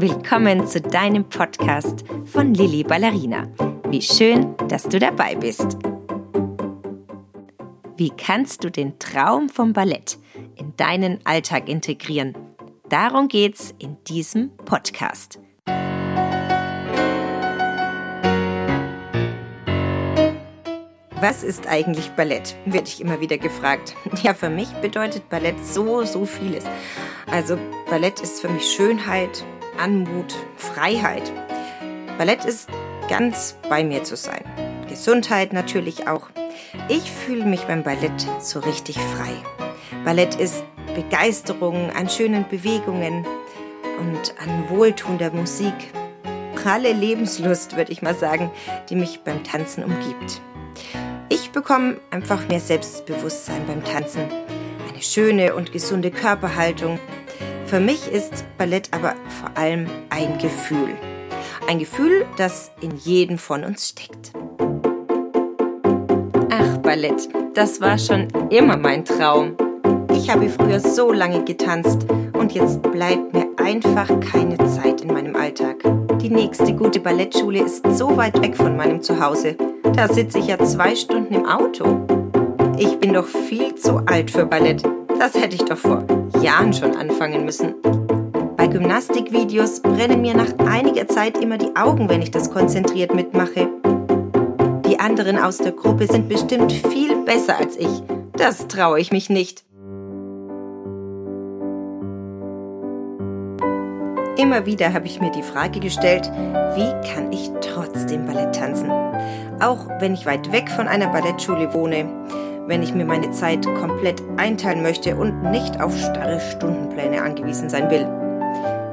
willkommen 0.00 0.66
zu 0.66 0.80
deinem 0.80 1.28
Podcast 1.28 2.04
von 2.24 2.54
Lilly 2.54 2.84
Ballerina. 2.84 3.46
Wie 3.90 4.00
schön, 4.00 4.56
dass 4.68 4.84
du 4.84 4.98
dabei 4.98 5.34
bist. 5.34 5.76
Wie 7.98 8.08
kannst 8.08 8.64
du 8.64 8.70
den 8.70 8.98
Traum 8.98 9.50
vom 9.50 9.74
Ballett 9.74 10.16
in 10.56 10.74
deinen 10.78 11.18
Alltag 11.26 11.68
integrieren? 11.68 12.34
Darum 12.88 13.28
geht's 13.28 13.74
in 13.78 13.98
diesem 14.04 14.56
Podcast. 14.64 15.38
Was 21.20 21.42
ist 21.44 21.66
eigentlich 21.66 22.08
Ballett? 22.12 22.56
Werde 22.64 22.88
ich 22.88 23.02
immer 23.02 23.20
wieder 23.20 23.36
gefragt. 23.36 23.94
Ja, 24.22 24.32
für 24.32 24.48
mich 24.48 24.68
bedeutet 24.80 25.28
Ballett 25.28 25.62
so, 25.62 26.04
so 26.04 26.24
vieles. 26.24 26.64
Also 27.30 27.58
Ballett 27.90 28.20
ist 28.20 28.40
für 28.40 28.48
mich 28.48 28.64
Schönheit, 28.64 29.44
Anmut, 29.78 30.34
Freiheit. 30.56 31.32
Ballett 32.18 32.44
ist 32.44 32.68
ganz 33.08 33.56
bei 33.68 33.82
mir 33.82 34.04
zu 34.04 34.16
sein. 34.16 34.44
Gesundheit 34.88 35.52
natürlich 35.52 36.08
auch. 36.08 36.28
Ich 36.88 37.10
fühle 37.10 37.44
mich 37.44 37.62
beim 37.62 37.82
Ballett 37.82 38.26
so 38.40 38.60
richtig 38.60 38.98
frei. 38.98 39.32
Ballett 40.04 40.34
ist 40.34 40.64
Begeisterung 40.94 41.90
an 41.90 42.08
schönen 42.08 42.46
Bewegungen 42.48 43.24
und 43.98 44.34
an 44.40 44.68
wohltuender 44.68 45.30
Musik. 45.30 45.74
Pralle 46.54 46.92
Lebenslust, 46.92 47.76
würde 47.76 47.92
ich 47.92 48.02
mal 48.02 48.14
sagen, 48.14 48.50
die 48.88 48.96
mich 48.96 49.20
beim 49.20 49.42
Tanzen 49.44 49.84
umgibt. 49.84 50.40
Ich 51.28 51.52
bekomme 51.52 52.00
einfach 52.10 52.48
mehr 52.48 52.60
Selbstbewusstsein 52.60 53.66
beim 53.66 53.84
Tanzen. 53.84 54.22
Eine 54.88 55.02
schöne 55.02 55.54
und 55.54 55.72
gesunde 55.72 56.10
Körperhaltung 56.10 56.98
für 57.70 57.78
mich 57.78 58.10
ist 58.10 58.44
Ballett 58.58 58.88
aber 58.90 59.14
vor 59.28 59.56
allem 59.56 59.86
ein 60.08 60.38
Gefühl. 60.38 60.96
Ein 61.68 61.78
Gefühl, 61.78 62.26
das 62.36 62.72
in 62.80 62.96
jedem 62.96 63.38
von 63.38 63.62
uns 63.62 63.90
steckt. 63.90 64.32
Ach, 66.50 66.78
Ballett, 66.78 67.28
das 67.54 67.80
war 67.80 67.96
schon 67.96 68.26
immer 68.50 68.76
mein 68.76 69.04
Traum. 69.04 69.56
Ich 70.12 70.28
habe 70.28 70.48
früher 70.48 70.80
so 70.80 71.12
lange 71.12 71.44
getanzt 71.44 72.06
und 72.32 72.50
jetzt 72.50 72.82
bleibt 72.82 73.32
mir 73.32 73.46
einfach 73.56 74.08
keine 74.18 74.58
Zeit 74.66 75.02
in 75.02 75.12
meinem 75.12 75.36
Alltag. 75.36 75.76
Die 76.20 76.30
nächste 76.30 76.74
gute 76.74 76.98
Ballettschule 76.98 77.62
ist 77.62 77.86
so 77.96 78.16
weit 78.16 78.42
weg 78.42 78.56
von 78.56 78.76
meinem 78.76 79.00
Zuhause. 79.00 79.56
Da 79.94 80.12
sitze 80.12 80.40
ich 80.40 80.48
ja 80.48 80.58
zwei 80.58 80.96
Stunden 80.96 81.34
im 81.34 81.46
Auto. 81.46 82.04
Ich 82.78 82.98
bin 82.98 83.12
doch 83.14 83.26
viel 83.26 83.76
zu 83.76 83.98
alt 84.06 84.32
für 84.32 84.44
Ballett. 84.44 84.82
Das 85.20 85.34
hätte 85.34 85.54
ich 85.54 85.64
doch 85.66 85.76
vor 85.76 86.02
Jahren 86.40 86.72
schon 86.72 86.96
anfangen 86.96 87.44
müssen. 87.44 87.74
Bei 88.56 88.66
Gymnastikvideos 88.66 89.80
brennen 89.82 90.22
mir 90.22 90.34
nach 90.34 90.58
einiger 90.66 91.06
Zeit 91.08 91.36
immer 91.36 91.58
die 91.58 91.76
Augen, 91.76 92.08
wenn 92.08 92.22
ich 92.22 92.30
das 92.30 92.50
konzentriert 92.50 93.14
mitmache. 93.14 93.68
Die 94.86 94.98
anderen 94.98 95.38
aus 95.38 95.58
der 95.58 95.72
Gruppe 95.72 96.06
sind 96.06 96.30
bestimmt 96.30 96.72
viel 96.72 97.16
besser 97.26 97.58
als 97.58 97.76
ich. 97.76 98.02
Das 98.32 98.66
traue 98.66 98.98
ich 98.98 99.12
mich 99.12 99.28
nicht. 99.28 99.62
Immer 104.38 104.64
wieder 104.64 104.94
habe 104.94 105.04
ich 105.04 105.20
mir 105.20 105.32
die 105.32 105.42
Frage 105.42 105.80
gestellt, 105.80 106.32
wie 106.74 107.12
kann 107.12 107.30
ich 107.30 107.50
trotzdem 107.60 108.24
Ballett 108.24 108.54
tanzen? 108.54 108.90
Auch 109.60 109.86
wenn 109.98 110.14
ich 110.14 110.24
weit 110.24 110.50
weg 110.50 110.70
von 110.70 110.88
einer 110.88 111.08
Ballettschule 111.08 111.74
wohne, 111.74 112.08
wenn 112.70 112.84
ich 112.84 112.94
mir 112.94 113.04
meine 113.04 113.32
Zeit 113.32 113.66
komplett 113.80 114.22
einteilen 114.36 114.82
möchte 114.82 115.16
und 115.16 115.42
nicht 115.50 115.82
auf 115.82 115.94
starre 115.98 116.38
Stundenpläne 116.38 117.20
angewiesen 117.20 117.68
sein 117.68 117.90
will. 117.90 118.06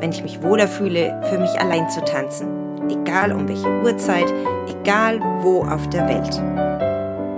Wenn 0.00 0.10
ich 0.10 0.22
mich 0.22 0.42
wohler 0.42 0.66
fühle, 0.66 1.20
für 1.28 1.38
mich 1.38 1.50
allein 1.60 1.88
zu 1.90 2.02
tanzen. 2.02 2.48
Egal 2.88 3.32
um 3.32 3.46
welche 3.46 3.68
Uhrzeit, 3.82 4.32
egal 4.66 5.20
wo 5.42 5.62
auf 5.62 5.88
der 5.90 6.08
Welt. 6.08 6.42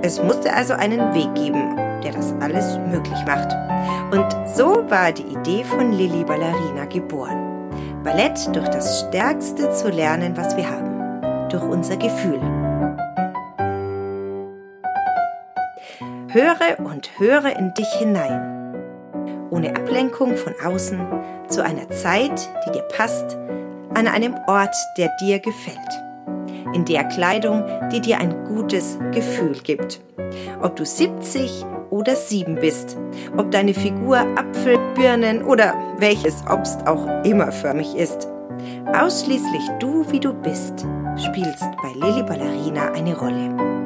Es 0.03 0.23
musste 0.23 0.55
also 0.55 0.75
einen 0.75 1.13
Weg 1.13 1.35
geben, 1.35 1.77
der 2.05 2.13
das 2.13 2.33
alles 2.41 2.79
möglich 2.89 3.19
macht. 3.27 3.53
Und 4.13 4.27
so 4.57 4.89
war 4.89 5.11
die 5.11 5.23
Idee 5.23 5.65
von 5.65 5.91
Lilly 5.91 6.23
Ballerina 6.23 6.85
geboren. 6.85 7.69
Ballett 8.05 8.55
durch 8.55 8.69
das 8.69 9.01
Stärkste 9.01 9.71
zu 9.71 9.89
lernen, 9.91 10.37
was 10.37 10.57
wir 10.57 10.71
haben. 10.71 11.49
Durch 11.51 11.65
unser 11.65 11.97
Gefühl. 11.97 12.58
Höre 16.31 16.79
und 16.85 17.19
höre 17.19 17.57
in 17.59 17.73
dich 17.73 17.89
hinein. 17.99 18.75
Ohne 19.49 19.75
Ablenkung 19.75 20.37
von 20.37 20.53
außen, 20.63 21.01
zu 21.49 21.65
einer 21.65 21.89
Zeit, 21.89 22.51
die 22.67 22.73
dir 22.73 22.83
passt, 22.83 23.39
an 23.95 24.07
einem 24.07 24.35
Ort, 24.47 24.77
der 24.99 25.11
dir 25.23 25.39
gefällt. 25.39 25.79
In 26.75 26.85
der 26.85 27.05
Kleidung, 27.05 27.65
die 27.91 28.03
dir 28.03 28.19
ein 28.19 28.45
gutes 28.45 28.99
Gefühl 29.11 29.55
gibt. 29.63 30.03
Ob 30.61 30.77
du 30.77 30.85
70 30.85 31.65
oder 31.89 32.15
7 32.15 32.57
bist, 32.57 32.99
ob 33.39 33.51
deine 33.51 33.73
Figur 33.73 34.19
Apfel, 34.19 34.79
Birnen 34.95 35.43
oder 35.43 35.73
welches 35.97 36.45
Obst 36.53 36.87
auch 36.87 37.07
immer 37.25 37.51
förmig 37.53 37.97
ist. 37.97 38.29
Ausschließlich 38.93 39.67
du, 39.81 40.05
wie 40.11 40.21
du 40.21 40.35
bist, 40.35 40.87
spielst 41.17 41.65
bei 41.83 41.89
Lilly 41.95 42.23
Ballerina 42.23 42.93
eine 42.93 43.17
Rolle 43.17 43.78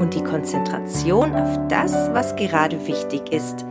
und 0.00 0.14
die 0.14 0.22
Konzentration 0.22 1.34
auf 1.34 1.58
das, 1.68 1.92
was 2.12 2.36
gerade 2.36 2.86
wichtig 2.86 3.32
ist, 3.32 3.64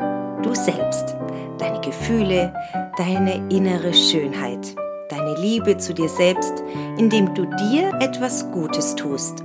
du 0.44 0.54
selbst, 0.54 1.16
deine 1.58 1.82
Gefühle, 1.82 2.54
deine 2.98 3.48
innere 3.50 3.94
Schönheit, 3.94 4.76
deine 5.10 5.36
Liebe 5.36 5.78
zu 5.78 5.94
dir 5.94 6.10
selbst, 6.10 6.64
indem 6.98 7.34
du 7.34 7.46
dir 7.46 7.94
etwas 8.00 8.52
Gutes 8.52 8.96
tust, 8.96 9.44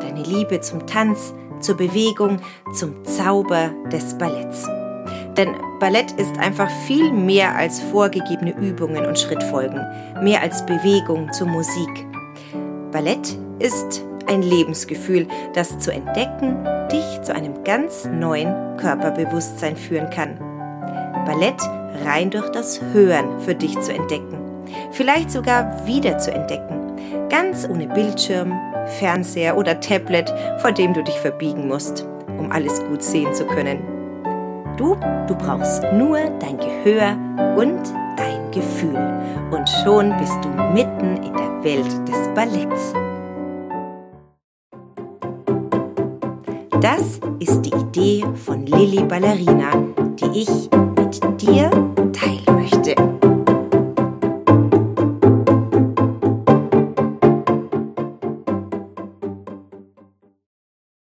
deine 0.00 0.22
Liebe 0.22 0.60
zum 0.60 0.86
Tanz, 0.86 1.34
zur 1.60 1.76
Bewegung, 1.76 2.38
zum 2.74 3.04
Zauber 3.04 3.70
des 3.90 4.16
Balletts. 4.16 4.66
Denn 5.36 5.54
Ballett 5.78 6.12
ist 6.12 6.36
einfach 6.38 6.70
viel 6.86 7.12
mehr 7.12 7.54
als 7.54 7.80
vorgegebene 7.80 8.56
Übungen 8.58 9.06
und 9.06 9.18
Schrittfolgen, 9.18 9.80
mehr 10.22 10.42
als 10.42 10.66
Bewegung 10.66 11.32
zur 11.32 11.46
Musik. 11.46 12.06
Ballett 12.90 13.38
ist 13.60 14.04
ein 14.28 14.42
Lebensgefühl, 14.42 15.26
das 15.54 15.78
zu 15.78 15.92
entdecken 15.92 16.56
dich 16.90 17.22
zu 17.22 17.34
einem 17.34 17.64
ganz 17.64 18.06
neuen 18.06 18.76
Körperbewusstsein 18.76 19.76
führen 19.76 20.10
kann. 20.10 20.38
Ballett 21.26 21.60
rein 22.04 22.30
durch 22.30 22.48
das 22.50 22.80
Hören 22.92 23.40
für 23.40 23.54
dich 23.54 23.78
zu 23.80 23.92
entdecken, 23.92 24.38
vielleicht 24.92 25.30
sogar 25.30 25.86
wieder 25.86 26.18
zu 26.18 26.32
entdecken, 26.32 26.96
ganz 27.28 27.68
ohne 27.68 27.86
Bildschirm, 27.88 28.58
Fernseher 28.98 29.56
oder 29.56 29.80
Tablet, 29.80 30.32
vor 30.58 30.72
dem 30.72 30.94
du 30.94 31.02
dich 31.02 31.18
verbiegen 31.20 31.68
musst, 31.68 32.06
um 32.38 32.50
alles 32.50 32.82
gut 32.86 33.02
sehen 33.02 33.32
zu 33.34 33.44
können. 33.44 33.80
Du, 34.78 34.96
du 35.26 35.34
brauchst 35.34 35.82
nur 35.92 36.18
dein 36.40 36.56
Gehör 36.56 37.16
und 37.56 37.82
dein 38.16 38.50
Gefühl 38.52 38.96
und 39.50 39.68
schon 39.82 40.16
bist 40.18 40.38
du 40.42 40.48
mitten 40.72 41.16
in 41.16 41.32
der 41.32 41.64
Welt 41.64 42.08
des 42.08 42.28
Balletts. 42.34 42.94
Das 46.80 47.18
ist 47.40 47.62
die 47.62 47.74
Idee 47.74 48.24
von 48.44 48.64
Lilly 48.64 49.02
Ballerina, 49.02 49.70
die 50.20 50.42
ich 50.42 50.70
mit 50.70 51.42
dir 51.42 51.87